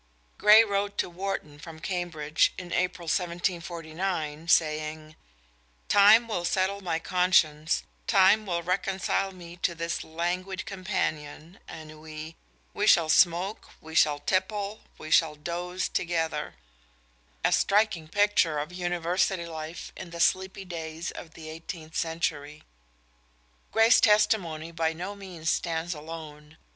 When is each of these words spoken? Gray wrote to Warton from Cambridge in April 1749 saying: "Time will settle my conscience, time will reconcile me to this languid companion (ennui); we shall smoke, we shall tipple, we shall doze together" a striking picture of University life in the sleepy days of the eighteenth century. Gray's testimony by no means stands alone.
Gray 0.39 0.63
wrote 0.63 0.97
to 0.97 1.11
Warton 1.11 1.59
from 1.59 1.79
Cambridge 1.79 2.53
in 2.57 2.73
April 2.73 3.05
1749 3.05 4.47
saying: 4.47 5.15
"Time 5.89 6.27
will 6.27 6.43
settle 6.43 6.81
my 6.81 6.97
conscience, 6.97 7.83
time 8.07 8.47
will 8.47 8.63
reconcile 8.63 9.31
me 9.31 9.57
to 9.57 9.75
this 9.75 10.03
languid 10.03 10.65
companion 10.65 11.59
(ennui); 11.69 12.35
we 12.73 12.87
shall 12.87 13.09
smoke, 13.09 13.69
we 13.79 13.93
shall 13.93 14.17
tipple, 14.17 14.81
we 14.97 15.11
shall 15.11 15.35
doze 15.35 15.87
together" 15.87 16.55
a 17.45 17.51
striking 17.51 18.07
picture 18.07 18.57
of 18.57 18.73
University 18.73 19.45
life 19.45 19.93
in 19.95 20.09
the 20.09 20.19
sleepy 20.19 20.65
days 20.65 21.11
of 21.11 21.35
the 21.35 21.47
eighteenth 21.47 21.95
century. 21.95 22.63
Gray's 23.71 24.01
testimony 24.01 24.71
by 24.71 24.93
no 24.93 25.13
means 25.13 25.51
stands 25.51 25.93
alone. 25.93 26.57